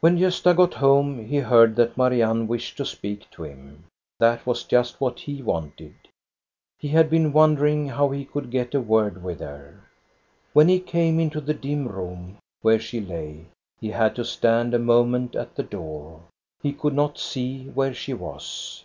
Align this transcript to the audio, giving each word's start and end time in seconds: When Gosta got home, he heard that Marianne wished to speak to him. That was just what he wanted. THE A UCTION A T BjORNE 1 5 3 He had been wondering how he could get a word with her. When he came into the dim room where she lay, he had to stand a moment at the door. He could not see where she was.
When 0.00 0.18
Gosta 0.18 0.56
got 0.56 0.74
home, 0.74 1.24
he 1.26 1.36
heard 1.36 1.76
that 1.76 1.96
Marianne 1.96 2.48
wished 2.48 2.76
to 2.78 2.84
speak 2.84 3.30
to 3.30 3.44
him. 3.44 3.84
That 4.18 4.44
was 4.44 4.64
just 4.64 5.00
what 5.00 5.20
he 5.20 5.40
wanted. 5.40 5.94
THE 6.00 6.08
A 6.08 6.10
UCTION 6.10 6.16
A 6.16 6.78
T 6.80 6.82
BjORNE 6.82 6.82
1 6.82 6.82
5 6.82 6.82
3 6.82 6.88
He 6.88 6.94
had 6.96 7.10
been 7.10 7.32
wondering 7.32 7.88
how 7.90 8.08
he 8.08 8.24
could 8.24 8.50
get 8.50 8.74
a 8.74 8.80
word 8.80 9.22
with 9.22 9.38
her. 9.38 9.84
When 10.52 10.66
he 10.66 10.80
came 10.80 11.20
into 11.20 11.40
the 11.40 11.54
dim 11.54 11.86
room 11.86 12.38
where 12.62 12.80
she 12.80 13.00
lay, 13.00 13.46
he 13.80 13.90
had 13.90 14.16
to 14.16 14.24
stand 14.24 14.74
a 14.74 14.80
moment 14.80 15.36
at 15.36 15.54
the 15.54 15.62
door. 15.62 16.22
He 16.60 16.72
could 16.72 16.94
not 16.94 17.20
see 17.20 17.66
where 17.68 17.94
she 17.94 18.14
was. 18.14 18.82